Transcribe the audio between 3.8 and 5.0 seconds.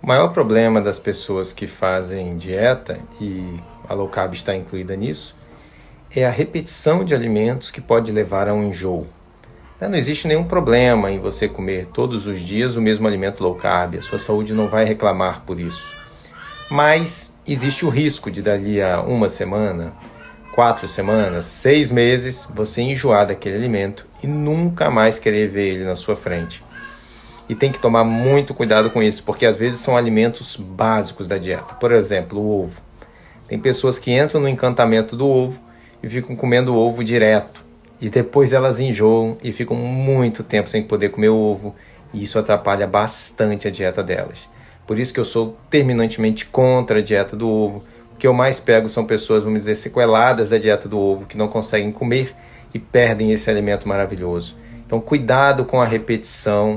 a low carb está incluída